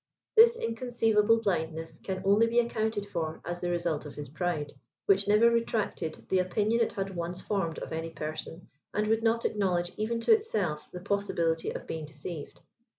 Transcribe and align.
This 0.35 0.55
inconceivable 0.57 1.41
blindness 1.41 1.99
can 1.99 2.23
only 2.25 2.47
be 2.47 2.57
accounted 2.57 3.05
for 3.05 3.39
as 3.45 3.61
the 3.61 3.69
result 3.69 4.03
of 4.07 4.15
his 4.15 4.29
pride, 4.29 4.73
which 5.05 5.27
never 5.27 5.51
retracted 5.51 6.25
the 6.27 6.39
opinion 6.39 6.81
it 6.81 6.93
had 6.93 7.15
once 7.15 7.39
formed 7.39 7.77
of 7.77 7.93
any 7.93 8.09
person, 8.09 8.67
and 8.95 9.05
would 9.05 9.21
not 9.21 9.45
acknowledge, 9.45 9.91
even 9.97 10.19
to 10.21 10.33
itself, 10.33 10.89
the 10.91 11.01
possibility 11.01 11.69
of 11.69 11.85
being 11.85 12.05
deceived. 12.05 12.61